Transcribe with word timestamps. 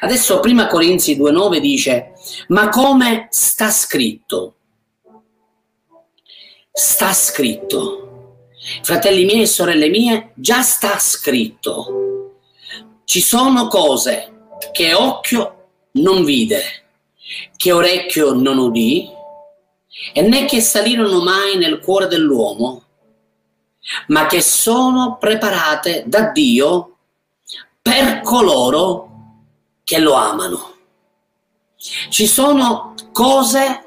Adesso 0.00 0.40
prima 0.40 0.66
Corinzi 0.66 1.16
2.9 1.16 1.58
dice, 1.58 2.12
ma 2.48 2.68
come 2.68 3.28
sta 3.30 3.70
scritto? 3.70 4.54
Sta 6.72 7.12
scritto. 7.12 8.50
Fratelli 8.82 9.24
miei 9.24 9.42
e 9.42 9.46
sorelle 9.46 9.88
mie, 9.88 10.32
già 10.34 10.62
sta 10.62 10.98
scritto. 10.98 12.32
Ci 13.04 13.20
sono 13.20 13.68
cose 13.68 14.48
che 14.72 14.94
occhio 14.94 15.68
non 15.92 16.24
vide, 16.24 16.62
che 17.56 17.72
orecchio 17.72 18.32
non 18.32 18.58
udì, 18.58 19.08
e 20.12 20.22
né 20.22 20.44
che 20.44 20.60
salirono 20.60 21.22
mai 21.22 21.56
nel 21.56 21.78
cuore 21.78 22.06
dell'uomo, 22.06 22.82
ma 24.08 24.26
che 24.26 24.42
sono 24.42 25.16
preparate 25.18 26.04
da 26.06 26.30
Dio 26.30 26.96
per 27.80 28.20
coloro 28.22 29.05
che 29.86 30.00
lo 30.00 30.14
amano. 30.14 30.74
Ci 32.08 32.26
sono 32.26 32.94
cose 33.12 33.84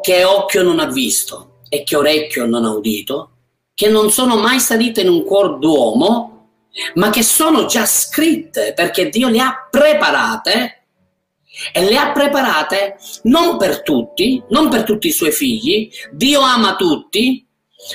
che 0.00 0.24
occhio 0.24 0.62
non 0.62 0.80
ha 0.80 0.86
visto 0.86 1.58
e 1.68 1.82
che 1.82 1.96
orecchio 1.96 2.46
non 2.46 2.64
ha 2.64 2.70
udito, 2.70 3.32
che 3.74 3.90
non 3.90 4.10
sono 4.10 4.36
mai 4.36 4.58
salite 4.58 5.02
in 5.02 5.10
un 5.10 5.24
cuore 5.24 5.58
d'uomo, 5.58 6.52
ma 6.94 7.10
che 7.10 7.22
sono 7.22 7.66
già 7.66 7.84
scritte 7.84 8.72
perché 8.74 9.10
Dio 9.10 9.28
le 9.28 9.40
ha 9.40 9.68
preparate 9.70 10.84
e 11.74 11.84
le 11.84 11.98
ha 11.98 12.10
preparate 12.12 12.96
non 13.24 13.58
per 13.58 13.82
tutti, 13.82 14.42
non 14.48 14.70
per 14.70 14.84
tutti 14.84 15.08
i 15.08 15.12
suoi 15.12 15.32
figli. 15.32 15.90
Dio 16.10 16.40
ama 16.40 16.74
tutti, 16.74 17.46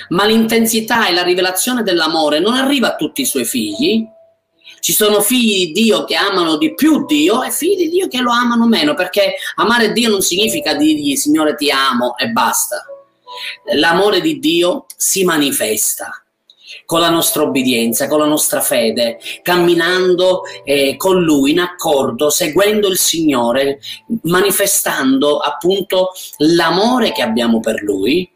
ma 0.09 0.25
l'intensità 0.25 1.07
e 1.07 1.13
la 1.13 1.23
rivelazione 1.23 1.81
dell'amore 1.81 2.39
non 2.39 2.53
arriva 2.53 2.89
a 2.89 2.95
tutti 2.95 3.21
i 3.21 3.25
suoi 3.25 3.45
figli. 3.45 4.07
Ci 4.83 4.91
sono 4.91 5.21
figli 5.21 5.67
di 5.67 5.71
Dio 5.71 6.03
che 6.03 6.15
amano 6.15 6.57
di 6.57 6.73
più 6.73 7.05
Dio 7.05 7.41
e 7.41 7.51
figli 7.51 7.83
di 7.83 7.89
Dio 7.89 8.09
che 8.09 8.19
lo 8.19 8.33
amano 8.33 8.67
meno, 8.67 8.95
perché 8.95 9.35
amare 9.55 9.93
Dio 9.93 10.09
non 10.09 10.21
significa 10.21 10.75
dirgli 10.75 11.15
Signore 11.15 11.55
ti 11.55 11.71
amo 11.71 12.17
e 12.17 12.27
basta. 12.31 12.85
L'amore 13.75 14.19
di 14.19 14.39
Dio 14.39 14.87
si 14.97 15.23
manifesta 15.23 16.21
con 16.85 16.99
la 16.99 17.09
nostra 17.09 17.43
obbedienza, 17.43 18.09
con 18.09 18.19
la 18.19 18.25
nostra 18.25 18.59
fede, 18.59 19.19
camminando 19.41 20.41
eh, 20.65 20.97
con 20.97 21.23
Lui 21.23 21.51
in 21.51 21.61
accordo, 21.61 22.29
seguendo 22.29 22.89
il 22.89 22.97
Signore, 22.97 23.79
manifestando 24.23 25.37
appunto 25.37 26.09
l'amore 26.39 27.13
che 27.13 27.21
abbiamo 27.21 27.61
per 27.61 27.81
Lui 27.81 28.29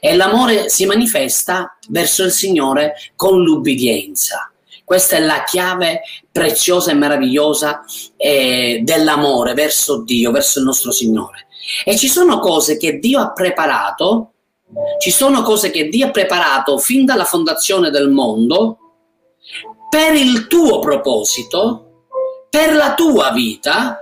e 0.00 0.16
l'amore 0.16 0.68
si 0.68 0.84
manifesta 0.84 1.78
verso 1.90 2.24
il 2.24 2.32
Signore 2.32 2.94
con 3.14 3.40
l'ubbidienza. 3.40 4.51
Questa 4.92 5.16
è 5.16 5.20
la 5.20 5.42
chiave 5.44 6.02
preziosa 6.30 6.90
e 6.90 6.94
meravigliosa 6.94 7.82
eh, 8.18 8.82
dell'amore 8.84 9.54
verso 9.54 10.02
Dio, 10.02 10.30
verso 10.30 10.58
il 10.58 10.66
nostro 10.66 10.90
Signore. 10.90 11.46
E 11.82 11.96
ci 11.96 12.08
sono 12.08 12.38
cose 12.40 12.76
che 12.76 12.98
Dio 12.98 13.18
ha 13.18 13.32
preparato 13.32 14.32
ci 15.00 15.10
sono 15.10 15.40
cose 15.40 15.70
che 15.70 15.88
Dio 15.88 16.08
ha 16.08 16.10
preparato 16.10 16.76
fin 16.76 17.06
dalla 17.06 17.24
fondazione 17.24 17.88
del 17.88 18.10
mondo 18.10 18.76
per 19.88 20.12
il 20.12 20.46
tuo 20.46 20.78
proposito, 20.78 22.08
per 22.50 22.74
la 22.74 22.92
tua 22.92 23.30
vita 23.30 23.98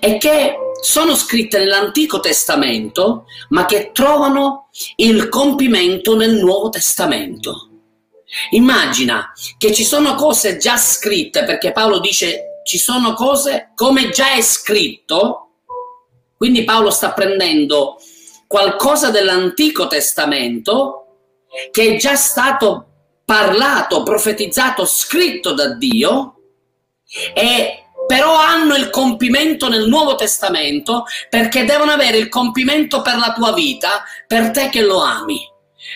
e 0.00 0.16
che 0.16 0.54
sono 0.80 1.14
scritte 1.14 1.58
nell'Antico 1.58 2.18
Testamento, 2.18 3.24
ma 3.50 3.66
che 3.66 3.90
trovano 3.92 4.70
il 4.96 5.28
compimento 5.28 6.16
nel 6.16 6.36
Nuovo 6.36 6.70
Testamento. 6.70 7.66
Immagina 8.50 9.32
che 9.58 9.72
ci 9.72 9.84
sono 9.84 10.14
cose 10.14 10.56
già 10.56 10.76
scritte, 10.76 11.44
perché 11.44 11.72
Paolo 11.72 12.00
dice 12.00 12.60
ci 12.64 12.78
sono 12.78 13.14
cose 13.14 13.72
come 13.74 14.10
già 14.10 14.32
è 14.32 14.40
scritto, 14.40 15.50
quindi 16.36 16.64
Paolo 16.64 16.90
sta 16.90 17.12
prendendo 17.12 17.98
qualcosa 18.46 19.10
dell'Antico 19.10 19.86
Testamento 19.86 20.98
che 21.70 21.94
è 21.94 21.96
già 21.96 22.14
stato 22.16 22.86
parlato, 23.24 24.02
profetizzato, 24.02 24.84
scritto 24.84 25.52
da 25.52 25.74
Dio 25.74 26.36
e 27.34 27.76
però 28.06 28.34
hanno 28.34 28.74
il 28.74 28.90
compimento 28.90 29.68
nel 29.68 29.88
Nuovo 29.88 30.16
Testamento 30.16 31.04
perché 31.28 31.64
devono 31.64 31.92
avere 31.92 32.16
il 32.18 32.28
compimento 32.28 33.00
per 33.00 33.16
la 33.16 33.32
tua 33.32 33.52
vita, 33.52 34.02
per 34.26 34.50
te 34.50 34.68
che 34.68 34.82
lo 34.82 35.00
ami. 35.00 35.40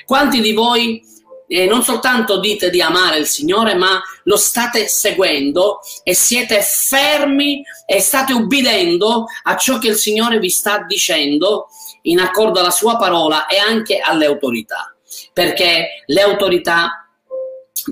Quanti 0.04 0.40
di 0.40 0.52
voi 0.52 1.02
eh, 1.48 1.66
non 1.66 1.82
soltanto 1.82 2.38
dite 2.38 2.70
di 2.70 2.80
amare 2.80 3.18
il 3.18 3.26
Signore, 3.26 3.74
ma 3.74 4.00
lo 4.24 4.36
state 4.36 4.88
seguendo 4.88 5.80
e 6.02 6.14
siete 6.14 6.60
fermi 6.62 7.62
e 7.86 8.00
state 8.00 8.32
ubbidendo 8.32 9.26
a 9.44 9.56
ciò 9.56 9.78
che 9.78 9.88
il 9.88 9.96
Signore 9.96 10.38
vi 10.38 10.50
sta 10.50 10.84
dicendo 10.86 11.68
in 12.02 12.20
accordo 12.20 12.60
alla 12.60 12.70
sua 12.70 12.96
parola 12.96 13.46
e 13.46 13.58
anche 13.58 13.98
alle 13.98 14.26
autorità, 14.26 14.94
perché 15.32 16.02
le 16.06 16.20
autorità 16.20 17.08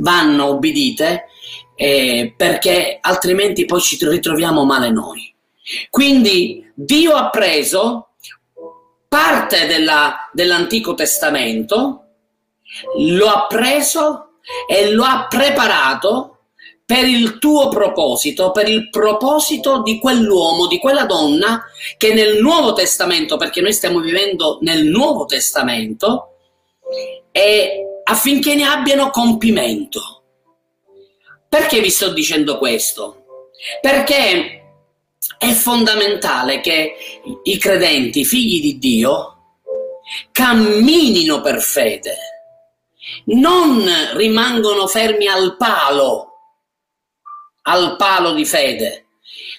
vanno 0.01 0.47
obbedite 0.47 1.27
eh, 1.77 2.35
perché 2.37 2.99
altrimenti 3.01 3.65
poi 3.65 3.81
ci 3.81 3.99
ritroviamo 4.01 4.65
male 4.65 4.91
noi. 4.91 5.35
Quindi 5.91 6.71
Dio 6.75 7.15
ha 7.15 7.31
preso 7.31 8.11
parte 9.09 9.67
della, 9.67 10.29
dell'Antico 10.33 10.95
Testamento, 10.95 12.04
lo 12.99 13.29
ha 13.29 13.47
preso 13.47 14.39
e 14.69 14.91
lo 14.91 15.05
ha 15.05 15.27
preparato 15.29 16.31
per 16.85 17.07
il 17.07 17.39
tuo 17.39 17.69
proposito, 17.69 18.51
per 18.51 18.69
il 18.69 18.91
proposito 18.91 19.83
di 19.83 19.99
quell'uomo, 19.99 20.67
di 20.67 20.79
quella 20.79 21.07
donna 21.07 21.65
che 21.97 22.13
nel 22.13 22.41
Nuovo 22.41 22.75
Testamento, 22.75 23.39
perché 23.39 23.63
noi 23.63 23.73
stiamo 23.73 24.01
vivendo 24.01 24.59
nel 24.61 24.85
Nuovo 24.85 25.25
Testamento, 25.25 26.37
affinché 28.05 28.55
ne 28.55 28.65
abbiano 28.65 29.09
compimento. 29.11 30.23
Perché 31.49 31.81
vi 31.81 31.89
sto 31.89 32.13
dicendo 32.13 32.59
questo? 32.59 33.25
Perché 33.81 34.61
è 35.39 35.53
fondamentale 35.53 36.61
che 36.61 36.97
i 37.45 37.57
credenti, 37.57 38.27
figli 38.27 38.61
di 38.61 38.79
Dio, 38.79 39.31
camminino 40.33 41.41
per 41.41 41.63
fede, 41.63 42.34
non 43.27 43.85
rimangono 44.15 44.87
fermi 44.87 45.27
al 45.27 45.57
palo 45.57 46.35
al 47.67 47.97
palo 47.97 48.33
di 48.33 48.45
fede, 48.45 49.07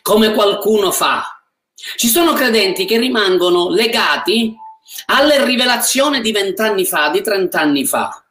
come 0.02 0.34
qualcuno 0.34 0.92
fa. 0.92 1.42
Ci 1.96 2.08
sono 2.08 2.34
credenti 2.34 2.86
che 2.86 2.98
rimangono 2.98 3.70
legati 3.70 4.56
alle 5.08 5.44
rivelazioni 5.46 6.22
di 6.22 6.32
vent'anni 6.32 6.86
fa, 6.86 7.10
di 7.10 7.22
trent'anni 7.22 7.86
fa. 7.86 8.24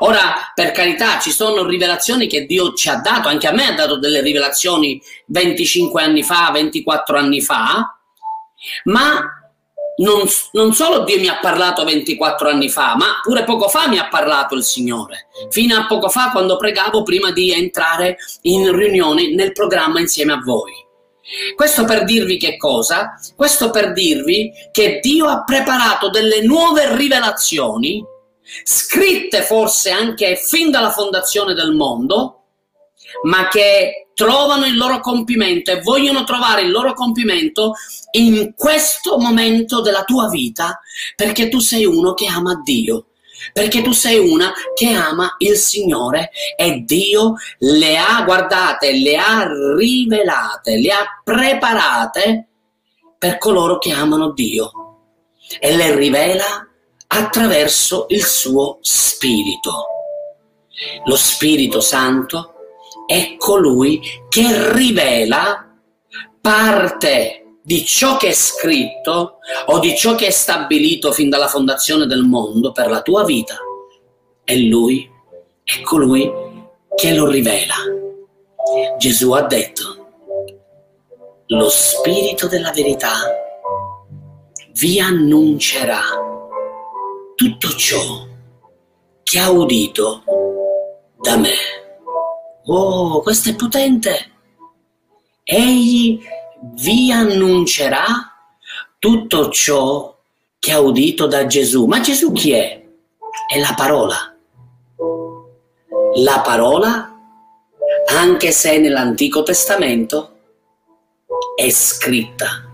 Ora, 0.00 0.52
per 0.54 0.70
carità, 0.70 1.18
ci 1.18 1.32
sono 1.32 1.66
rivelazioni 1.66 2.28
che 2.28 2.46
Dio 2.46 2.72
ci 2.74 2.88
ha 2.88 2.96
dato, 2.96 3.28
anche 3.28 3.48
a 3.48 3.52
me 3.52 3.66
ha 3.66 3.72
dato 3.72 3.98
delle 3.98 4.20
rivelazioni 4.20 5.00
25 5.26 6.02
anni 6.02 6.22
fa, 6.22 6.50
24 6.52 7.18
anni 7.18 7.42
fa, 7.42 7.98
ma 8.84 9.41
non, 9.96 10.26
non, 10.52 10.72
solo 10.72 11.04
Dio 11.04 11.18
mi 11.18 11.28
ha 11.28 11.38
parlato 11.38 11.84
24 11.84 12.48
anni 12.48 12.70
fa, 12.70 12.96
ma 12.96 13.20
pure 13.22 13.44
poco 13.44 13.68
fa 13.68 13.88
mi 13.88 13.98
ha 13.98 14.08
parlato 14.08 14.54
il 14.54 14.64
Signore. 14.64 15.28
Fino 15.50 15.76
a 15.76 15.86
poco 15.86 16.08
fa, 16.08 16.30
quando 16.30 16.56
pregavo 16.56 17.02
prima 17.02 17.30
di 17.30 17.52
entrare 17.52 18.16
in 18.42 18.74
riunione 18.74 19.34
nel 19.34 19.52
programma 19.52 20.00
insieme 20.00 20.32
a 20.32 20.40
voi. 20.42 20.72
Questo 21.54 21.84
per 21.84 22.04
dirvi 22.04 22.36
che 22.36 22.56
cosa? 22.56 23.18
Questo 23.36 23.70
per 23.70 23.92
dirvi 23.92 24.50
che 24.70 24.98
Dio 25.00 25.26
ha 25.26 25.44
preparato 25.44 26.10
delle 26.10 26.42
nuove 26.42 26.96
rivelazioni, 26.96 28.04
scritte 28.64 29.42
forse 29.42 29.90
anche 29.90 30.36
fin 30.36 30.70
dalla 30.70 30.90
fondazione 30.90 31.54
del 31.54 31.72
mondo, 31.72 32.42
ma 33.24 33.48
che 33.48 34.01
trovano 34.14 34.66
il 34.66 34.76
loro 34.76 35.00
compimento 35.00 35.70
e 35.70 35.80
vogliono 35.80 36.24
trovare 36.24 36.62
il 36.62 36.70
loro 36.70 36.92
compimento 36.94 37.74
in 38.12 38.52
questo 38.54 39.18
momento 39.18 39.80
della 39.80 40.04
tua 40.04 40.28
vita 40.28 40.80
perché 41.16 41.48
tu 41.48 41.58
sei 41.58 41.84
uno 41.84 42.14
che 42.14 42.26
ama 42.26 42.60
Dio. 42.62 43.06
Perché 43.52 43.82
tu 43.82 43.90
sei 43.90 44.18
una 44.18 44.52
che 44.72 44.92
ama 44.92 45.34
il 45.38 45.56
Signore 45.56 46.30
e 46.56 46.84
Dio 46.86 47.34
le 47.58 47.98
ha 47.98 48.22
guardate, 48.22 48.92
le 48.92 49.16
ha 49.16 49.48
rivelate, 49.76 50.78
le 50.78 50.92
ha 50.92 51.20
preparate 51.24 52.46
per 53.18 53.38
coloro 53.38 53.78
che 53.78 53.90
amano 53.90 54.30
Dio 54.30 54.70
e 55.58 55.74
le 55.74 55.96
rivela 55.96 56.68
attraverso 57.08 58.06
il 58.10 58.24
suo 58.24 58.78
Spirito. 58.80 59.86
Lo 61.04 61.16
Spirito 61.16 61.80
Santo 61.80 62.52
è 63.06 63.36
colui 63.36 64.00
che 64.28 64.72
rivela 64.72 65.68
parte 66.40 67.58
di 67.62 67.84
ciò 67.84 68.16
che 68.16 68.28
è 68.28 68.32
scritto 68.32 69.38
o 69.66 69.78
di 69.78 69.96
ciò 69.96 70.14
che 70.14 70.26
è 70.26 70.30
stabilito 70.30 71.12
fin 71.12 71.28
dalla 71.28 71.48
fondazione 71.48 72.06
del 72.06 72.22
mondo 72.22 72.72
per 72.72 72.90
la 72.90 73.02
tua 73.02 73.24
vita. 73.24 73.56
E 74.44 74.58
lui 74.58 75.08
è 75.62 75.80
colui 75.82 76.30
che 76.94 77.14
lo 77.14 77.28
rivela. 77.28 77.74
Gesù 78.98 79.32
ha 79.32 79.42
detto, 79.42 79.82
lo 81.46 81.68
Spirito 81.68 82.48
della 82.48 82.70
verità 82.72 83.12
vi 84.72 84.98
annuncerà 84.98 86.00
tutto 87.34 87.68
ciò 87.76 88.26
che 89.22 89.38
ha 89.38 89.50
udito 89.50 90.22
da 91.20 91.36
me. 91.36 91.81
Oh, 92.66 93.22
questo 93.22 93.50
è 93.50 93.56
potente! 93.56 94.30
Egli 95.42 96.20
vi 96.74 97.10
annuncerà 97.10 98.04
tutto 98.98 99.50
ciò 99.50 100.16
che 100.60 100.70
ha 100.70 100.78
udito 100.78 101.26
da 101.26 101.46
Gesù. 101.46 101.86
Ma 101.86 102.00
Gesù 102.00 102.30
chi 102.30 102.52
è? 102.52 102.80
È 103.48 103.58
la 103.58 103.74
parola. 103.74 104.32
La 106.18 106.40
parola, 106.40 107.18
anche 108.06 108.52
se 108.52 108.78
nell'Antico 108.78 109.42
Testamento, 109.42 110.36
è 111.56 111.68
scritta, 111.70 112.64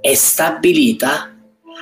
è 0.00 0.14
stabilita 0.14 1.36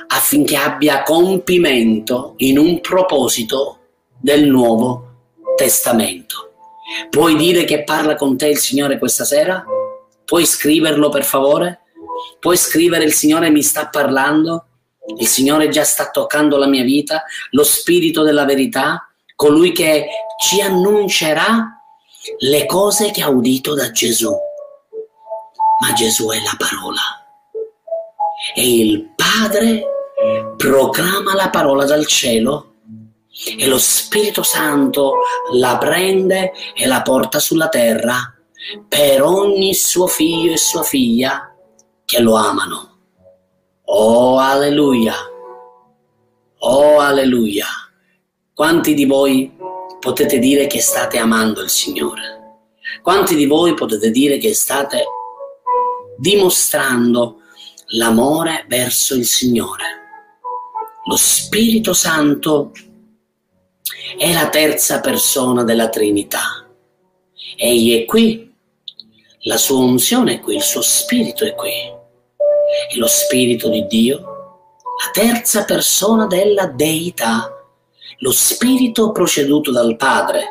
affinché 0.07 0.57
abbia 0.57 1.03
compimento 1.03 2.33
in 2.37 2.57
un 2.57 2.81
proposito 2.81 3.79
del 4.19 4.49
Nuovo 4.49 5.13
Testamento. 5.55 6.54
Puoi 7.09 7.35
dire 7.35 7.63
che 7.63 7.83
parla 7.83 8.15
con 8.15 8.37
te 8.37 8.47
il 8.47 8.59
Signore 8.59 8.99
questa 8.99 9.25
sera? 9.25 9.63
Puoi 10.23 10.45
scriverlo 10.45 11.09
per 11.09 11.23
favore? 11.23 11.81
Puoi 12.39 12.57
scrivere 12.57 13.03
il 13.03 13.13
Signore 13.13 13.49
mi 13.49 13.63
sta 13.63 13.87
parlando? 13.87 14.65
Il 15.17 15.27
Signore 15.27 15.69
già 15.69 15.83
sta 15.83 16.09
toccando 16.11 16.57
la 16.57 16.67
mia 16.67 16.83
vita? 16.83 17.23
Lo 17.51 17.63
Spirito 17.63 18.21
della 18.21 18.45
verità? 18.45 19.09
Colui 19.35 19.71
che 19.71 20.07
ci 20.39 20.61
annuncerà 20.61 21.75
le 22.39 22.65
cose 22.65 23.11
che 23.11 23.23
ha 23.23 23.29
udito 23.29 23.73
da 23.73 23.89
Gesù. 23.91 24.31
Ma 25.81 25.93
Gesù 25.93 26.29
è 26.29 26.37
la 26.37 26.55
parola. 26.57 27.01
E 28.55 28.79
il 28.79 29.09
Padre 29.15 29.83
proclama 30.55 31.33
la 31.33 31.49
parola 31.49 31.85
dal 31.85 32.05
cielo 32.05 32.74
e 33.57 33.67
lo 33.67 33.77
Spirito 33.77 34.43
Santo 34.43 35.13
la 35.53 35.77
prende 35.77 36.53
e 36.73 36.85
la 36.85 37.01
porta 37.01 37.39
sulla 37.39 37.67
terra 37.67 38.33
per 38.87 39.21
ogni 39.21 39.73
suo 39.73 40.07
figlio 40.07 40.53
e 40.53 40.57
sua 40.57 40.83
figlia 40.83 41.53
che 42.05 42.21
lo 42.21 42.35
amano. 42.35 42.99
Oh 43.85 44.39
alleluia! 44.39 45.13
Oh 46.59 46.99
alleluia! 46.99 47.67
Quanti 48.53 48.93
di 48.93 49.05
voi 49.05 49.53
potete 49.99 50.39
dire 50.39 50.65
che 50.67 50.81
state 50.81 51.17
amando 51.17 51.61
il 51.61 51.69
Signore? 51.69 52.33
Quanti 53.01 53.35
di 53.35 53.45
voi 53.45 53.73
potete 53.73 54.11
dire 54.11 54.37
che 54.37 54.53
state 54.53 55.03
dimostrando 56.17 57.41
l'amore 57.97 58.65
verso 58.67 59.13
il 59.13 59.25
Signore? 59.25 59.83
Lo 61.07 61.17
Spirito 61.17 61.93
Santo 61.93 62.71
è 64.17 64.33
la 64.33 64.49
terza 64.49 64.99
persona 64.99 65.63
della 65.63 65.89
Trinità. 65.89 66.65
Egli 67.57 68.01
è 68.01 68.05
qui 68.05 68.45
la 69.47 69.57
sua 69.57 69.77
unzione 69.77 70.35
è 70.35 70.39
qui, 70.39 70.55
il 70.55 70.63
suo 70.63 70.81
spirito 70.81 71.45
è 71.45 71.53
qui. 71.53 71.69
E 71.69 72.97
lo 72.97 73.05
spirito 73.05 73.69
di 73.69 73.85
Dio, 73.85 74.17
la 74.17 75.11
terza 75.13 75.65
persona 75.65 76.25
della 76.25 76.65
deità, 76.65 77.51
lo 78.19 78.31
spirito 78.31 79.11
proceduto 79.11 79.71
dal 79.71 79.97
Padre, 79.97 80.45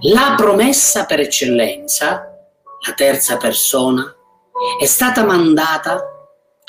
la 0.00 0.34
promessa 0.36 1.04
per 1.04 1.20
eccellenza, 1.20 2.28
la 2.84 2.92
terza 2.94 3.36
persona, 3.36 4.02
è 4.80 4.86
stata 4.86 5.24
mandata 5.24 6.02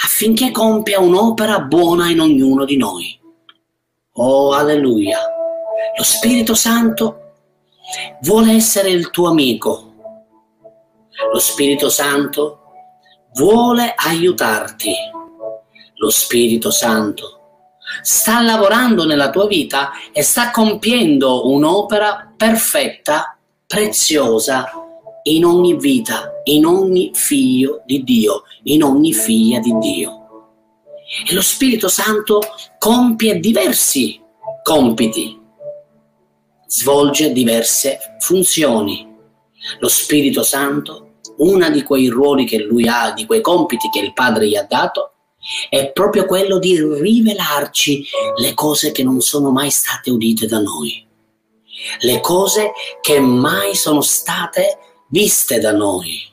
affinché 0.04 0.52
compia 0.52 1.00
un'opera 1.00 1.62
buona 1.62 2.12
in 2.12 2.20
ognuno 2.20 2.64
di 2.64 2.78
noi. 2.78 3.20
Oh, 4.14 4.54
alleluia! 4.54 5.18
Lo 5.96 6.04
Spirito 6.04 6.56
Santo 6.56 7.20
vuole 8.22 8.54
essere 8.54 8.90
il 8.90 9.10
tuo 9.12 9.30
amico, 9.30 9.94
lo 11.32 11.40
Spirito 11.40 11.90
Santo 11.90 12.60
vuole 13.34 13.94
aiutarti. 13.96 14.94
Lo 15.96 16.10
Spirito 16.10 16.72
Santo 16.72 17.40
sta 18.02 18.42
lavorando 18.42 19.06
nella 19.06 19.30
tua 19.30 19.46
vita 19.48 19.92
e 20.12 20.24
sta 20.24 20.52
compiendo 20.52 21.48
un'opera 21.48 22.34
perfetta, 22.36 23.38
preziosa 23.66 24.70
in 25.24 25.46
ogni 25.46 25.78
vita, 25.78 26.42
in 26.46 26.66
ogni 26.66 27.12
figlio 27.14 27.84
di 27.86 28.04
Dio, 28.04 28.44
in 28.64 28.84
ogni 28.84 29.14
figlia 29.14 29.60
di 29.60 29.78
Dio. 29.78 30.22
E 31.28 31.34
lo 31.34 31.42
Spirito 31.42 31.88
Santo 31.88 32.42
compie 32.80 33.40
diversi 33.40 34.20
compiti, 34.64 35.40
svolge 36.74 37.32
diverse 37.32 38.00
funzioni. 38.20 39.08
Lo 39.80 39.88
Spirito 39.88 40.42
Santo 40.42 41.20
uno 41.38 41.70
di 41.70 41.84
quei 41.84 42.08
ruoli 42.08 42.46
che 42.46 42.58
lui 42.60 42.88
ha, 42.88 43.12
di 43.12 43.26
quei 43.26 43.42
compiti 43.42 43.90
che 43.90 44.00
il 44.00 44.14
Padre 44.14 44.48
gli 44.48 44.56
ha 44.56 44.64
dato, 44.64 45.12
è 45.70 45.92
proprio 45.92 46.26
quello 46.26 46.58
di 46.58 46.80
rivelarci 46.82 48.06
le 48.38 48.54
cose 48.54 48.92
che 48.92 49.04
non 49.04 49.22
sono 49.22 49.52
mai 49.52 49.70
state 49.70 50.10
udite 50.10 50.48
da 50.48 50.60
noi, 50.60 51.06
le 52.00 52.20
cose 52.22 52.72
che 53.02 53.20
mai 53.20 53.76
sono 53.76 54.02
state 54.02 54.78
viste 55.10 55.60
da 55.60 55.72
noi. 55.72 56.32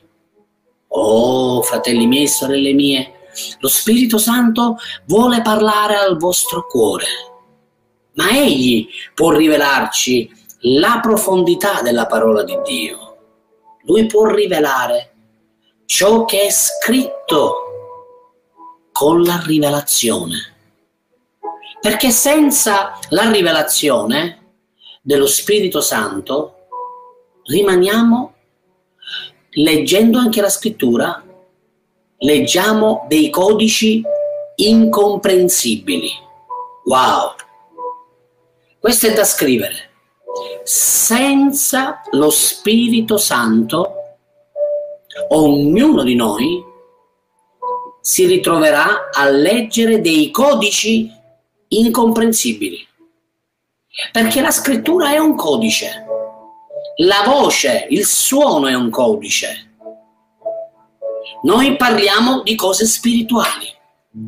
Oh, 0.87 1.61
fratelli 1.61 2.05
miei, 2.07 2.27
sorelle 2.27 2.73
mie, 2.73 3.29
lo 3.59 3.67
Spirito 3.67 4.17
Santo 4.17 4.77
vuole 5.05 5.41
parlare 5.41 5.95
al 5.95 6.17
vostro 6.17 6.65
cuore, 6.67 7.05
ma 8.13 8.29
Egli 8.31 8.87
può 9.13 9.31
rivelarci 9.31 10.29
la 10.77 10.99
profondità 11.01 11.81
della 11.81 12.05
parola 12.05 12.43
di 12.43 12.57
Dio 12.63 13.11
lui 13.85 14.05
può 14.05 14.25
rivelare 14.25 15.13
ciò 15.85 16.25
che 16.25 16.43
è 16.43 16.51
scritto 16.51 17.55
con 18.91 19.23
la 19.23 19.41
rivelazione. 19.45 20.49
Perché 21.79 22.11
senza 22.11 22.99
la 23.09 23.29
rivelazione 23.31 24.53
dello 25.01 25.25
Spirito 25.25 25.81
Santo 25.81 26.67
rimaniamo 27.43 28.33
leggendo 29.53 30.19
anche 30.19 30.41
la 30.41 30.49
scrittura, 30.49 31.23
leggiamo 32.17 33.05
dei 33.07 33.31
codici 33.31 34.03
incomprensibili. 34.57 36.11
Wow! 36.85 37.33
Questo 38.81 39.05
è 39.05 39.13
da 39.13 39.23
scrivere 39.23 39.89
senza 40.63 42.01
lo 42.13 42.31
Spirito 42.31 43.17
Santo, 43.17 43.93
ognuno 45.29 46.01
di 46.01 46.15
noi 46.15 46.63
si 48.01 48.25
ritroverà 48.25 49.11
a 49.13 49.29
leggere 49.29 50.01
dei 50.01 50.31
codici 50.31 51.11
incomprensibili. 51.67 52.83
Perché 54.11 54.41
la 54.41 54.49
scrittura 54.49 55.11
è 55.11 55.19
un 55.19 55.35
codice, 55.35 56.05
la 56.97 57.21
voce, 57.23 57.85
il 57.91 58.03
suono 58.03 58.65
è 58.65 58.73
un 58.73 58.89
codice. 58.89 59.75
Noi 61.43 61.75
parliamo 61.75 62.41
di 62.41 62.55
cose 62.55 62.87
spirituali, 62.87 63.67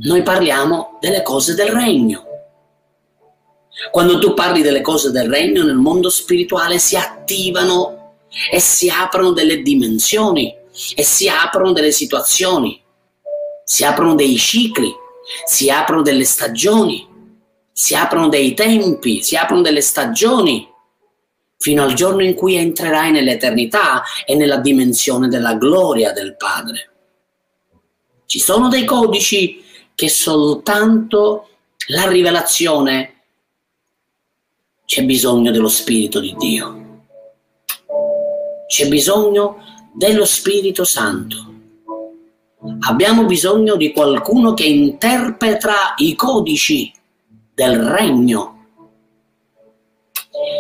noi 0.02 0.22
parliamo 0.22 0.98
delle 1.00 1.24
cose 1.24 1.56
del 1.56 1.70
regno. 1.70 2.33
Quando 3.92 4.20
tu 4.20 4.34
parli 4.34 4.62
delle 4.62 4.82
cose 4.82 5.12
del 5.12 5.30
regno 5.30 5.64
nel 5.64 5.76
mondo 5.76 6.10
spirituale 6.10 6.80
si 6.80 6.96
attivano 6.96 8.18
e 8.52 8.60
si 8.60 8.90
aprono 8.90 9.32
delle 9.32 9.62
dimensioni 9.62 10.56
e 10.96 11.04
si 11.04 11.28
aprono 11.28 11.72
delle 11.72 11.92
situazioni, 11.92 12.82
si 13.64 13.84
aprono 13.84 14.16
dei 14.16 14.38
cicli, 14.38 14.92
si 15.46 15.70
aprono 15.70 16.02
delle 16.02 16.26
stagioni, 16.26 17.08
si 17.72 17.96
aprono 17.96 18.30
dei 18.30 18.54
tempi, 18.54 19.24
si 19.24 19.36
aprono 19.36 19.62
delle 19.62 19.82
stagioni, 19.82 20.68
fino 21.58 21.84
al 21.84 21.94
giorno 21.94 22.24
in 22.24 22.34
cui 22.34 22.56
entrerai 22.56 23.12
nell'eternità 23.12 24.04
e 24.26 24.36
nella 24.36 24.58
dimensione 24.58 25.30
della 25.30 25.56
gloria 25.56 26.12
del 26.12 26.36
Padre. 26.36 26.92
Ci 28.26 28.40
sono 28.40 28.68
dei 28.68 28.84
codici 28.84 29.64
che 29.96 30.10
soltanto 30.10 31.48
la 31.88 32.08
rivelazione 32.10 33.13
c'è 34.94 35.06
bisogno 35.06 35.50
dello 35.50 35.70
Spirito 35.70 36.20
di 36.20 36.36
Dio. 36.38 37.02
C'è 38.68 38.88
bisogno 38.88 39.58
dello 39.92 40.24
Spirito 40.24 40.84
Santo. 40.84 41.36
Abbiamo 42.82 43.26
bisogno 43.26 43.76
di 43.76 43.92
qualcuno 43.92 44.54
che 44.54 44.66
interpreta 44.66 45.96
i 45.98 46.14
codici 46.14 46.94
del 47.56 47.80
regno. 47.80 48.68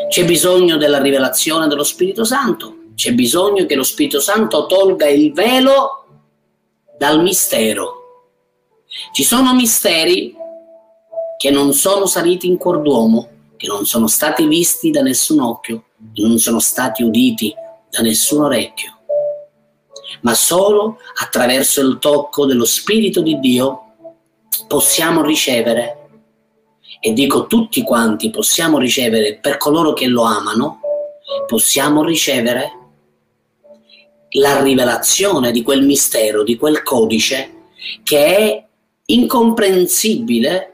C'è 0.09 0.25
bisogno 0.25 0.77
della 0.77 0.99
rivelazione 0.99 1.67
dello 1.67 1.83
Spirito 1.83 2.23
Santo. 2.23 2.77
C'è 2.95 3.13
bisogno 3.13 3.67
che 3.67 3.75
lo 3.75 3.83
Spirito 3.83 4.19
Santo 4.19 4.65
tolga 4.65 5.07
il 5.07 5.31
velo 5.31 6.07
dal 6.97 7.21
mistero. 7.21 8.23
Ci 9.11 9.23
sono 9.23 9.53
misteri 9.53 10.33
che 11.37 11.51
non 11.51 11.73
sono 11.73 12.07
saliti 12.07 12.47
in 12.47 12.57
cuor 12.57 12.81
d'uomo, 12.81 13.27
che 13.63 13.69
non 13.69 13.85
sono 13.85 14.07
stati 14.07 14.45
visti 14.45 14.91
da 14.91 15.01
nessun 15.01 15.39
occhio, 15.39 15.85
non 16.15 16.37
sono 16.37 16.59
stati 16.59 17.01
uditi 17.01 17.53
da 17.89 18.01
nessun 18.01 18.41
orecchio, 18.41 18.91
ma 20.23 20.33
solo 20.33 20.97
attraverso 21.21 21.79
il 21.79 21.97
tocco 21.97 22.45
dello 22.45 22.65
Spirito 22.65 23.21
di 23.21 23.39
Dio 23.39 23.93
possiamo 24.67 25.23
ricevere, 25.23 26.09
e 26.99 27.13
dico 27.13 27.47
tutti 27.47 27.83
quanti 27.83 28.31
possiamo 28.31 28.77
ricevere 28.79 29.37
per 29.37 29.55
coloro 29.55 29.93
che 29.93 30.07
lo 30.07 30.23
amano, 30.23 30.81
possiamo 31.47 32.03
ricevere 32.03 32.69
la 34.31 34.61
rivelazione 34.61 35.53
di 35.53 35.61
quel 35.61 35.85
mistero, 35.85 36.43
di 36.43 36.57
quel 36.57 36.83
codice 36.83 37.67
che 38.03 38.25
è 38.25 38.65
incomprensibile 39.05 40.72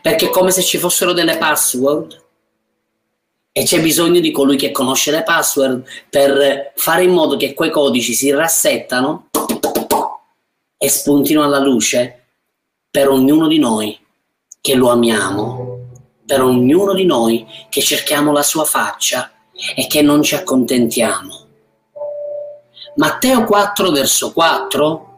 perché 0.00 0.26
è 0.26 0.30
come 0.30 0.50
se 0.50 0.62
ci 0.62 0.78
fossero 0.78 1.12
delle 1.12 1.36
password 1.36 2.22
e 3.52 3.64
c'è 3.64 3.80
bisogno 3.80 4.20
di 4.20 4.32
colui 4.32 4.56
che 4.56 4.72
conosce 4.72 5.10
le 5.10 5.22
password 5.22 5.84
per 6.10 6.72
fare 6.74 7.04
in 7.04 7.12
modo 7.12 7.36
che 7.36 7.54
quei 7.54 7.70
codici 7.70 8.12
si 8.12 8.30
rassettano 8.30 9.28
e 10.76 10.88
spuntino 10.88 11.42
alla 11.42 11.58
luce 11.58 12.24
per 12.90 13.08
ognuno 13.08 13.46
di 13.46 13.58
noi 13.58 13.98
che 14.60 14.74
lo 14.74 14.90
amiamo, 14.90 15.78
per 16.26 16.42
ognuno 16.42 16.94
di 16.94 17.04
noi 17.04 17.46
che 17.68 17.80
cerchiamo 17.80 18.32
la 18.32 18.42
sua 18.42 18.64
faccia 18.64 19.30
e 19.76 19.86
che 19.86 20.02
non 20.02 20.22
ci 20.22 20.34
accontentiamo. 20.34 21.42
Matteo 22.96 23.44
4 23.44 23.90
verso 23.90 24.32
4 24.32 25.12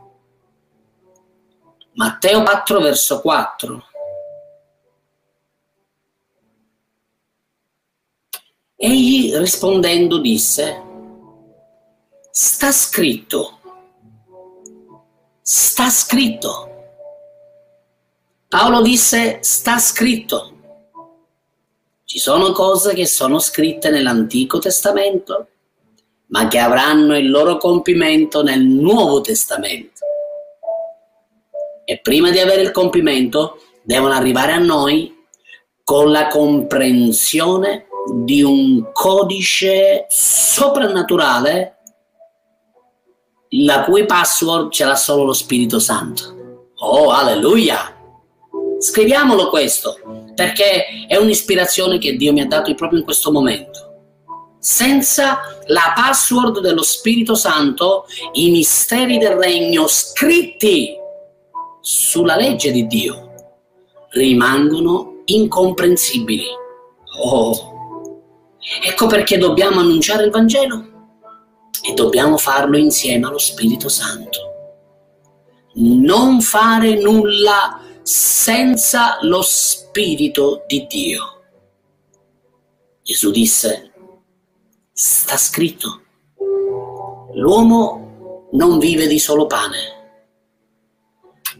Matteo 1.95 2.43
4 2.43 2.81
verso 2.81 3.21
4 3.21 3.85
Egli 8.79 9.35
rispondendo 9.35 10.19
disse, 10.19 10.83
sta 12.31 12.71
scritto, 12.73 13.59
sta 15.41 15.89
scritto. 15.89 16.71
Paolo 18.47 18.83
disse, 18.83 19.39
sta 19.41 19.79
scritto. 19.79 20.53
Ci 22.05 22.19
sono 22.19 22.53
cose 22.53 22.93
che 22.93 23.07
sono 23.07 23.39
scritte 23.39 23.89
nell'Antico 23.89 24.59
Testamento, 24.59 25.49
ma 26.27 26.47
che 26.47 26.59
avranno 26.59 27.17
il 27.17 27.31
loro 27.31 27.57
compimento 27.57 28.43
nel 28.43 28.63
Nuovo 28.63 29.23
Testamento. 29.23 30.05
E 31.87 31.99
prima 32.01 32.31
di 32.31 32.41
avere 32.41 32.61
il 32.61 32.73
compimento 32.73 33.59
devono 33.83 34.13
arrivare 34.13 34.53
a 34.53 34.59
noi 34.59 35.17
con 35.83 36.11
la 36.11 36.27
comprensione 36.27 37.86
di 38.15 38.43
un 38.43 38.91
codice 38.93 40.07
soprannaturale 40.09 41.77
la 43.51 43.85
cui 43.85 44.05
password 44.05 44.71
ce 44.73 44.85
l'ha 44.85 44.97
solo 44.97 45.25
lo 45.25 45.33
Spirito 45.33 45.79
Santo. 45.79 46.71
Oh, 46.79 47.11
alleluia! 47.11 47.95
Scriviamolo 48.79 49.49
questo, 49.49 49.97
perché 50.35 51.07
è 51.09 51.17
un'ispirazione 51.17 51.99
che 51.99 52.17
Dio 52.17 52.33
mi 52.33 52.41
ha 52.41 52.47
dato 52.47 52.75
proprio 52.75 52.99
in 52.99 53.05
questo 53.05 53.33
momento. 53.33 53.85
Senza 54.59 55.39
la 55.67 55.93
password 55.95 56.61
dello 56.61 56.83
Spirito 56.83 57.35
Santo, 57.35 58.07
i 58.33 58.51
misteri 58.51 59.19
del 59.19 59.33
regno 59.33 59.87
scritti 59.87 60.95
sulla 61.81 62.37
legge 62.37 62.73
di 62.73 62.87
Dio 62.87 63.31
rimangono 64.11 65.23
incomprensibili. 65.27 66.47
Oh, 67.23 67.76
Ecco 68.83 69.07
perché 69.07 69.39
dobbiamo 69.39 69.79
annunciare 69.79 70.25
il 70.25 70.31
Vangelo 70.31 70.95
e 71.89 71.95
dobbiamo 71.95 72.37
farlo 72.37 72.77
insieme 72.77 73.27
allo 73.27 73.39
Spirito 73.39 73.89
Santo. 73.89 74.41
Non 75.75 76.41
fare 76.41 77.01
nulla 77.01 77.81
senza 78.03 79.19
lo 79.23 79.43
Spirito 79.43 80.65
di 80.67 80.87
Dio. 80.89 81.43
Gesù 83.03 83.31
disse, 83.31 83.93
sta 84.93 85.37
scritto, 85.37 86.03
l'uomo 87.35 88.49
non 88.53 88.79
vive 88.79 89.07
di 89.07 89.21
solo 89.21 89.47
pane, 89.47 89.79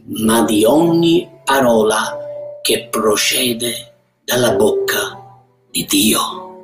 ma 0.07 0.43
di 0.43 0.65
ogni 0.65 1.39
parola 1.45 2.17
che 2.61 2.89
procede 2.89 4.19
dalla 4.25 4.51
bocca 4.55 5.41
di 5.71 5.85
Dio. 5.85 6.56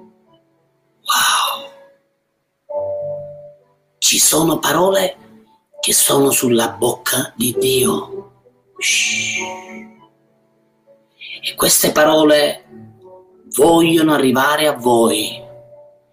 Ci 3.98 4.20
sono 4.20 4.60
parole 4.60 5.18
che 5.80 5.94
sono 5.94 6.32
sulla 6.32 6.70
bocca 6.70 7.34
di 7.36 7.56
Dio. 7.58 8.32
Shhh. 8.78 9.42
E 11.42 11.56
queste 11.56 11.92
parole 11.92 12.66
vogliono 13.56 14.14
arrivare 14.14 14.68
a 14.68 14.74
voi. 14.74 15.42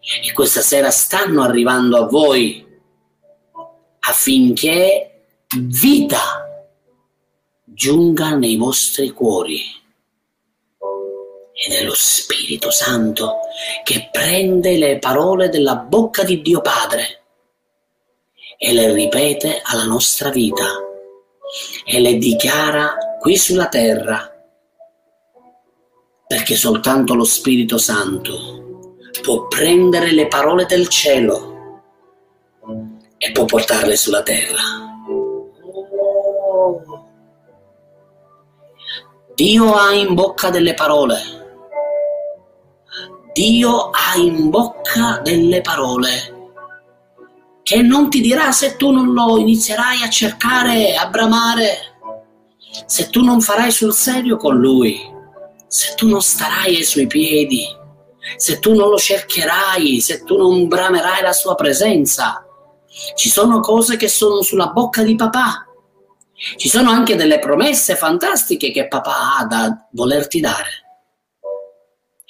E 0.01 0.33
questa 0.33 0.61
sera 0.61 0.91
stanno 0.91 1.43
arrivando 1.43 1.99
a 1.99 2.07
voi 2.07 2.67
affinché 4.01 5.27
vita 5.57 6.19
giunga 7.65 8.35
nei 8.35 8.57
vostri 8.57 9.11
cuori. 9.11 9.80
Ed 11.63 11.73
è 11.75 11.83
lo 11.83 11.93
Spirito 11.95 12.71
Santo 12.71 13.41
che 13.85 14.09
prende 14.11 14.79
le 14.79 14.99
parole 14.99 15.51
della 15.51 15.77
bocca 15.77 16.23
di 16.23 16.41
Dio 16.41 16.63
Padre 16.63 17.25
e 18.57 18.73
le 18.73 18.95
ripete 18.95 19.61
alla 19.63 19.85
nostra 19.85 20.31
vita 20.31 20.65
e 21.85 22.01
le 22.01 22.17
dichiara 22.17 22.95
qui 23.21 23.37
sulla 23.37 23.69
terra, 23.69 24.33
perché 26.27 26.57
soltanto 26.57 27.15
lo 27.15 27.25
Spirito 27.25 27.77
Santo 27.77 28.89
può 29.21 29.47
prendere 29.47 30.13
le 30.13 30.29
parole 30.29 30.65
del 30.65 30.89
cielo 30.89 31.83
e 33.19 33.33
può 33.33 33.45
portarle 33.45 33.97
sulla 33.97 34.23
terra. 34.23 34.63
Dio 39.35 39.75
ha 39.75 39.93
in 39.93 40.15
bocca 40.15 40.49
delle 40.49 40.73
parole. 40.73 41.40
Dio 43.33 43.91
ha 43.91 44.17
in 44.17 44.51
bocca 44.51 45.21
delle 45.23 45.61
parole 45.61 46.39
che 47.63 47.83
non 47.83 48.11
ti 48.11 48.21
dirà 48.21 48.51
se 48.51 48.75
tu 48.77 48.91
non 48.91 49.13
lo 49.13 49.39
inizierai 49.39 50.03
a 50.03 50.11
cercare, 50.11 50.97
a 50.97 51.07
bramare, 51.07 51.91
se 52.87 53.09
tu 53.11 53.23
non 53.23 53.41
farai 53.41 53.71
sul 53.71 53.95
serio 53.95 54.37
con 54.37 54.57
lui, 54.57 55.01
se 55.69 55.95
tu 55.95 56.09
non 56.09 56.21
starai 56.21 56.75
ai 56.75 56.85
suoi 56.85 57.07
piedi, 57.07 57.65
se 58.37 58.59
tu 58.59 58.75
non 58.75 58.89
lo 58.89 58.99
cercherai, 58.99 60.01
se 60.01 60.25
tu 60.25 60.37
non 60.37 60.67
bramerai 60.67 61.23
la 61.23 61.33
sua 61.33 61.55
presenza. 61.55 62.45
Ci 63.15 63.29
sono 63.29 63.61
cose 63.61 63.97
che 63.97 64.09
sono 64.09 64.43
sulla 64.43 64.69
bocca 64.69 65.05
di 65.05 65.15
papà. 65.15 65.65
Ci 66.57 66.69
sono 66.69 66.91
anche 66.91 67.15
delle 67.15 67.39
promesse 67.39 67.95
fantastiche 67.95 68.73
che 68.73 68.89
papà 68.89 69.37
ha 69.39 69.45
da 69.45 69.87
volerti 69.93 70.41
dare. 70.41 70.90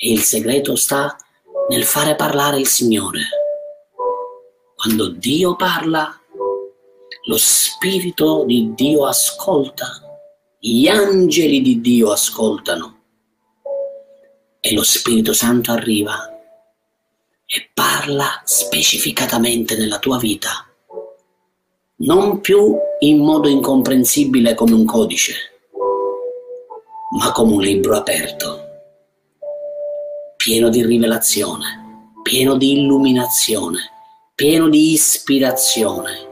E 0.02 0.11
il 0.11 0.23
segreto 0.23 0.76
sta 0.76 1.14
nel 1.69 1.85
fare 1.85 2.16
parlare 2.16 2.59
il 2.59 2.66
Signore. 2.66 3.21
Quando 4.75 5.11
Dio 5.11 5.57
parla, 5.57 6.19
lo 7.26 7.37
Spirito 7.37 8.45
di 8.47 8.73
Dio 8.75 9.04
ascolta, 9.04 9.87
gli 10.59 10.88
angeli 10.88 11.61
di 11.61 11.83
Dio 11.83 12.12
ascoltano 12.12 13.02
e 14.61 14.73
lo 14.73 14.83
Spirito 14.83 15.35
Santo 15.35 15.71
arriva 15.71 16.16
e 17.45 17.71
parla 17.75 18.40
specificatamente 18.45 19.76
nella 19.76 19.99
tua 19.99 20.16
vita, 20.16 20.66
non 21.97 22.40
più 22.40 22.75
in 23.00 23.19
modo 23.19 23.49
incomprensibile 23.49 24.54
come 24.54 24.73
un 24.73 24.87
codice, 24.87 25.35
ma 27.19 27.33
come 27.33 27.52
un 27.52 27.61
libro 27.61 27.99
aperto, 27.99 28.69
pieno 30.42 30.70
di 30.70 30.85
rivelazione, 30.85 32.12
pieno 32.23 32.56
di 32.56 32.80
illuminazione 32.80 33.99
pieno 34.40 34.70
di 34.70 34.92
ispirazione 34.92 36.26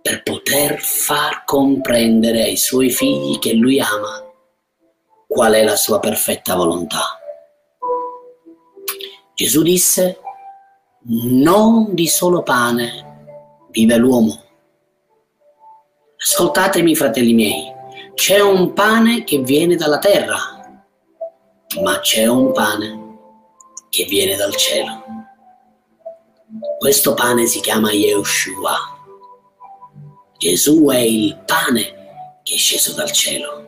per 0.00 0.22
poter 0.22 0.80
far 0.80 1.44
comprendere 1.44 2.44
ai 2.44 2.56
suoi 2.56 2.88
figli 2.88 3.38
che 3.38 3.52
lui 3.52 3.78
ama 3.78 4.24
qual 5.26 5.52
è 5.52 5.62
la 5.64 5.76
sua 5.76 6.00
perfetta 6.00 6.54
volontà. 6.54 7.02
Gesù 9.34 9.60
disse, 9.60 10.18
non 11.02 11.94
di 11.94 12.08
solo 12.08 12.42
pane 12.42 13.66
vive 13.68 13.96
l'uomo, 13.98 14.42
Ascoltatemi, 16.16 16.96
fratelli 16.96 17.34
miei, 17.34 17.70
c'è 18.14 18.40
un 18.40 18.72
pane 18.72 19.24
che 19.24 19.40
viene 19.40 19.76
dalla 19.76 19.98
terra, 19.98 20.38
ma 21.82 21.98
c'è 22.00 22.26
un 22.26 22.52
pane 22.52 23.02
che 23.88 24.04
viene 24.04 24.36
dal 24.36 24.54
cielo. 24.54 25.04
Questo 26.78 27.14
pane 27.14 27.46
si 27.46 27.60
chiama 27.60 27.92
Yeshua. 27.92 28.76
Gesù 30.38 30.88
è 30.90 30.98
il 30.98 31.42
pane 31.46 32.40
che 32.42 32.54
è 32.54 32.58
sceso 32.58 32.92
dal 32.94 33.10
cielo. 33.10 33.62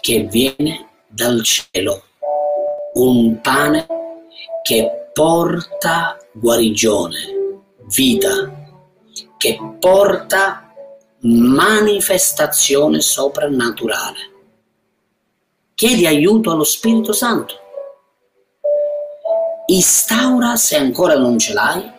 che 0.00 0.24
viene 0.24 1.04
dal 1.08 1.42
cielo, 1.42 2.02
un 2.94 3.40
pane 3.40 3.86
che 4.62 5.10
porta 5.12 6.16
guarigione, 6.32 7.18
vita, 7.94 8.59
che 9.40 9.58
porta 9.78 10.70
manifestazione 11.20 13.00
soprannaturale. 13.00 14.18
Chiedi 15.74 16.06
aiuto 16.06 16.50
allo 16.50 16.64
Spirito 16.64 17.14
Santo. 17.14 17.54
Instaura, 19.68 20.56
se 20.56 20.76
ancora 20.76 21.16
non 21.16 21.38
ce 21.38 21.54
l'hai, 21.54 21.90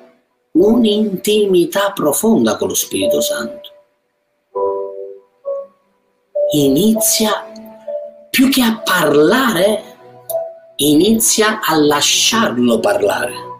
un'intimità 0.51 1.91
profonda 1.93 2.57
con 2.57 2.67
lo 2.67 2.75
Spirito 2.75 3.21
Santo. 3.21 3.69
Inizia 6.51 7.51
più 8.29 8.51
che 8.51 8.61
a 8.61 8.79
parlare, 8.83 9.97
inizia 10.75 11.59
a 11.59 11.75
lasciarlo 11.75 12.79
parlare. 12.79 13.50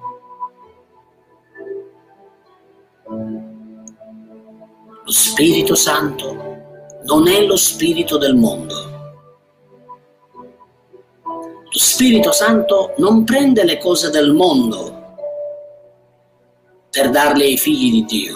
Spirito 5.41 5.73
Santo 5.73 6.35
non 7.05 7.27
è 7.27 7.43
lo 7.47 7.55
Spirito 7.55 8.19
del 8.19 8.35
mondo. 8.35 8.75
Lo 11.15 11.79
Spirito 11.79 12.31
Santo 12.31 12.93
non 12.97 13.23
prende 13.23 13.63
le 13.63 13.79
cose 13.79 14.11
del 14.11 14.33
mondo 14.33 15.15
per 16.91 17.09
darle 17.09 17.45
ai 17.45 17.57
figli 17.57 17.89
di 17.89 18.05
Dio. 18.05 18.35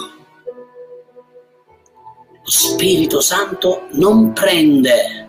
Lo 2.42 2.50
Spirito 2.50 3.20
Santo 3.20 3.86
non 3.92 4.32
prende 4.32 5.28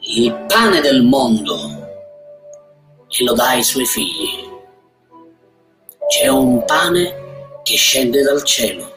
il 0.00 0.44
pane 0.48 0.82
del 0.82 1.02
mondo 1.02 1.56
e 3.08 3.24
lo 3.24 3.32
dà 3.32 3.52
ai 3.52 3.62
suoi 3.62 3.86
figli. 3.86 4.50
C'è 6.08 6.28
un 6.28 6.62
pane 6.66 7.60
che 7.62 7.76
scende 7.76 8.20
dal 8.20 8.42
cielo, 8.42 8.96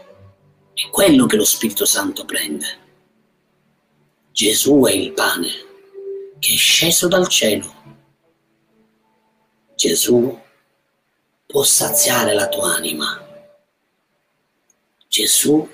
è 0.85 0.89
quello 0.89 1.25
che 1.25 1.35
lo 1.35 1.45
Spirito 1.45 1.85
Santo 1.85 2.25
prende. 2.25 2.79
Gesù 4.31 4.83
è 4.85 4.91
il 4.91 5.11
pane 5.13 5.50
che 6.39 6.53
è 6.53 6.57
sceso 6.57 7.07
dal 7.07 7.27
cielo. 7.27 7.73
Gesù 9.75 10.39
può 11.45 11.63
saziare 11.63 12.33
la 12.33 12.47
tua 12.47 12.75
anima. 12.75 13.19
Gesù 15.07 15.67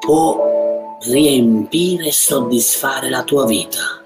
può 0.00 0.98
riempire 1.02 2.06
e 2.06 2.12
soddisfare 2.12 3.08
la 3.10 3.24
tua 3.24 3.44
vita 3.44 4.00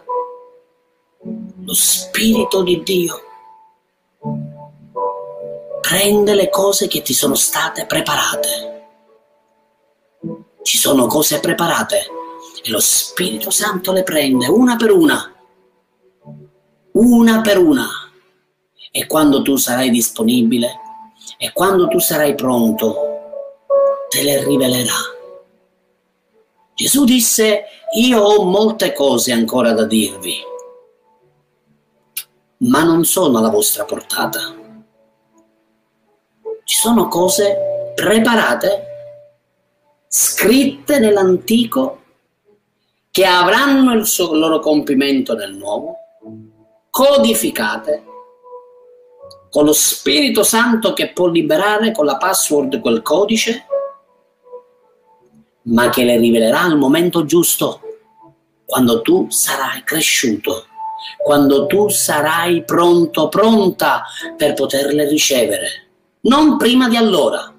lo 1.67 1.75
Spirito 1.75 2.63
di 2.63 2.81
Dio 2.85 3.21
prende 5.81 6.35
le 6.35 6.49
cose 6.49 6.87
che 6.87 7.03
ti 7.03 7.13
sono 7.13 7.35
state 7.35 7.87
preparate. 7.87 8.76
Ci 10.67 10.79
sono 10.79 11.07
cose 11.07 11.39
preparate 11.39 12.09
e 12.61 12.71
lo 12.73 12.81
Spirito 12.81 13.51
Santo 13.51 13.93
le 13.93 14.03
prende 14.03 14.49
una 14.49 14.75
per 14.75 14.91
una, 14.91 15.33
una 16.91 17.41
per 17.41 17.59
una. 17.59 17.87
E 18.91 19.07
quando 19.07 19.43
tu 19.43 19.55
sarai 19.55 19.91
disponibile 19.91 20.81
e 21.39 21.53
quando 21.53 21.87
tu 21.87 22.01
sarai 22.01 22.35
pronto, 22.35 22.97
te 24.09 24.25
le 24.25 24.43
rivelerà. 24.43 24.99
Gesù 26.75 27.05
disse, 27.05 27.67
io 27.99 28.21
ho 28.21 28.43
molte 28.43 28.93
cose 28.93 29.31
ancora 29.31 29.71
da 29.71 29.85
dirvi 29.85 30.35
ma 32.59 32.83
non 32.83 33.05
sono 33.05 33.39
alla 33.39 33.51
vostra 33.51 33.85
portata. 33.85 34.41
Ci 36.65 36.77
sono 36.77 37.07
cose 37.07 37.93
preparate, 37.95 38.96
scritte 40.09 40.99
nell'antico, 40.99 42.03
che 43.11 43.25
avranno 43.25 43.93
il, 43.93 44.07
loro 44.33 44.59
compimento 44.61 45.35
nel 45.35 45.55
nuovo, 45.55 45.97
codificate 46.91 48.05
con 49.51 49.65
lo 49.65 49.73
Spirito 49.73 50.43
Santo 50.43 50.93
che 50.93 51.13
può 51.13 51.29
liberare 51.29 51.93
con 51.93 52.05
la 52.05 52.17
password 52.17 52.81
quel 52.81 53.03
codice, 53.03 53.67
ma 55.63 55.89
che 55.89 56.05
le 56.05 56.19
rivelerà 56.19 56.63
al 56.63 56.77
momento 56.77 57.25
giusto, 57.25 57.81
quando 58.65 59.01
tu 59.01 59.29
sarai 59.31 59.83
cresciuto 59.83 60.67
quando 61.19 61.67
tu 61.67 61.89
sarai 61.89 62.65
pronto, 62.65 63.29
pronta 63.29 64.05
per 64.37 64.55
poterle 64.55 65.09
ricevere, 65.09 65.89
non 66.23 66.57
prima 66.57 66.89
di 66.89 66.97
allora. 66.97 67.53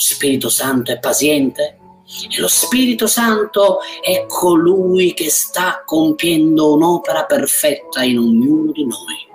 Spirito 0.00 0.48
Santo 0.48 0.90
è 0.90 0.98
paziente 0.98 1.78
e 2.32 2.40
lo 2.40 2.48
Spirito 2.48 3.06
Santo 3.06 3.78
è 4.02 4.26
colui 4.26 5.14
che 5.14 5.30
sta 5.30 5.82
compiendo 5.84 6.74
un'opera 6.74 7.24
perfetta 7.24 8.02
in 8.02 8.18
ognuno 8.18 8.72
di 8.72 8.84
noi. 8.84 9.28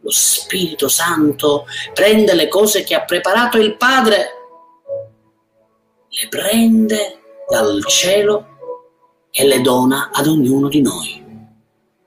Lo 0.00 0.10
Spirito 0.10 0.88
Santo 0.88 1.64
prende 1.94 2.34
le 2.34 2.48
cose 2.48 2.82
che 2.82 2.94
ha 2.94 3.04
preparato 3.04 3.56
il 3.56 3.76
Padre, 3.76 4.26
le 6.08 6.28
prende 6.28 7.20
dal 7.48 7.82
cielo 7.86 8.46
e 9.30 9.46
le 9.46 9.62
dona 9.62 10.10
ad 10.12 10.26
ognuno 10.26 10.68
di 10.68 10.82
noi. 10.82 11.24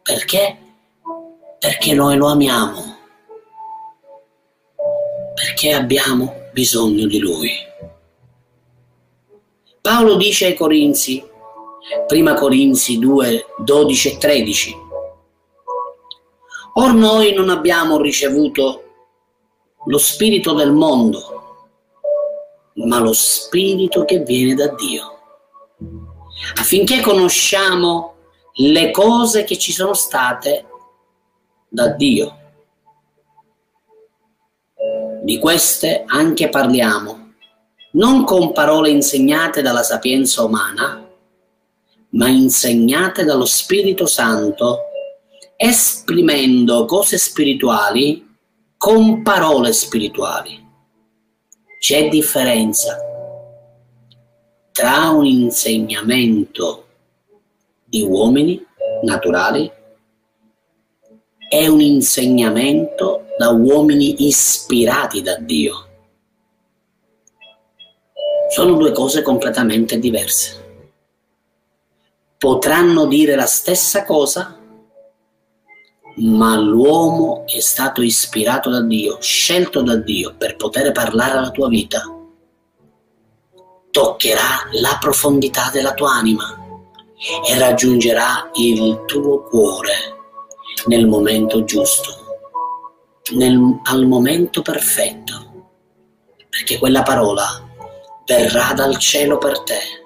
Perché? 0.03 0.57
Perché 1.57 1.93
noi 1.93 2.17
lo 2.17 2.27
amiamo. 2.27 2.97
Perché 5.33 5.73
abbiamo 5.73 6.43
bisogno 6.55 7.05
di 7.05 7.19
Lui. 7.19 7.51
Paolo 9.81 10.15
dice 10.15 10.45
ai 10.45 10.55
Corinzi, 10.55 11.21
prima 12.07 12.33
Corinzi 12.33 12.97
2, 12.97 13.45
12 13.57 14.09
e 14.09 14.17
13, 14.17 14.83
Or 16.77 16.93
noi 16.93 17.33
non 17.33 17.49
abbiamo 17.49 17.99
ricevuto 17.99 18.83
lo 19.85 19.97
spirito 19.97 20.53
del 20.53 20.71
mondo, 20.71 21.57
ma 22.75 22.99
lo 22.99 23.11
spirito 23.11 24.05
che 24.05 24.19
viene 24.19 24.53
da 24.53 24.69
Dio 24.69 25.11
affinché 26.55 27.01
conosciamo 27.01 28.13
le 28.53 28.91
cose 28.91 29.43
che 29.43 29.57
ci 29.57 29.71
sono 29.71 29.93
state 29.93 30.65
da 31.67 31.89
Dio. 31.89 32.44
Di 35.25 35.39
queste 35.39 36.03
anche 36.05 36.49
parliamo, 36.49 37.31
non 37.93 38.25
con 38.25 38.51
parole 38.51 38.91
insegnate 38.91 39.63
dalla 39.63 39.81
sapienza 39.81 40.43
umana, 40.43 41.03
ma 42.09 42.27
insegnate 42.27 43.23
dallo 43.23 43.45
Spirito 43.45 44.05
Santo, 44.05 44.81
esprimendo 45.55 46.85
cose 46.85 47.17
spirituali 47.17 48.35
con 48.77 49.23
parole 49.23 49.73
spirituali. 49.73 50.63
C'è 51.79 52.07
differenza 52.07 52.95
tra 54.71 55.09
un 55.09 55.25
insegnamento 55.25 56.85
di 57.83 58.03
uomini 58.03 58.63
naturali 59.01 59.71
e 61.49 61.67
un 61.67 61.81
insegnamento 61.81 63.14
da 63.37 63.49
uomini 63.49 64.27
ispirati 64.27 65.21
da 65.21 65.37
Dio. 65.37 65.83
Sono 68.53 68.75
due 68.75 68.91
cose 68.91 69.21
completamente 69.21 69.99
diverse. 69.99 70.63
Potranno 72.37 73.05
dire 73.05 73.35
la 73.35 73.45
stessa 73.45 74.03
cosa, 74.03 74.57
ma 76.17 76.57
l'uomo 76.57 77.45
è 77.45 77.59
stato 77.59 78.01
ispirato 78.01 78.69
da 78.69 78.81
Dio, 78.81 79.17
scelto 79.19 79.81
da 79.81 79.95
Dio 79.95 80.35
per 80.37 80.55
poter 80.55 80.91
parlare 80.91 81.37
alla 81.37 81.51
tua 81.51 81.67
vita 81.67 82.09
toccherà 83.95 84.67
la 84.81 84.97
profondità 84.99 85.69
della 85.71 85.93
tua 85.93 86.11
anima 86.11 86.43
e 87.47 87.57
raggiungerà 87.57 88.49
il 88.55 89.03
tuo 89.05 89.43
cuore 89.43 89.93
nel 90.87 91.07
momento 91.07 91.63
giusto, 91.63 92.24
nel, 93.33 93.79
al 93.83 94.05
momento 94.05 94.61
perfetto, 94.61 95.71
perché 96.49 96.77
quella 96.77 97.03
parola 97.03 97.45
verrà 98.25 98.73
dal 98.73 98.97
cielo 98.97 99.38
per 99.38 99.61
te 99.61 100.04